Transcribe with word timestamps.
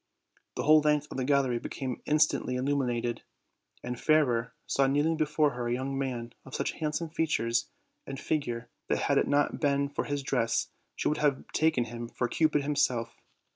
The 0.55 0.63
whole 0.63 0.81
length 0.81 1.05
of 1.11 1.17
the 1.17 1.23
gallery 1.23 1.59
became 1.59 2.01
instantly 2.07 2.55
illumi 2.55 3.03
nated, 3.03 3.19
and 3.83 3.99
Fairer 4.01 4.55
saw 4.65 4.87
kneeling 4.87 5.15
before 5.15 5.51
her 5.51 5.67
a 5.67 5.73
young 5.73 5.95
man 5.95 6.33
of 6.43 6.55
such 6.55 6.71
handsome 6.71 7.11
features 7.11 7.69
and 8.07 8.19
figure 8.19 8.67
that 8.87 8.97
had 9.03 9.19
it 9.19 9.27
not 9.27 9.59
been 9.59 9.89
for 9.89 10.05
his 10.05 10.23
dress 10.23 10.69
she 10.95 11.07
would 11.07 11.19
have 11.19 11.45
taken 11.53 11.83
him 11.83 12.07
for 12.09 12.27
Cupid 12.27 12.63
him 12.63 12.75
self. 12.75 13.21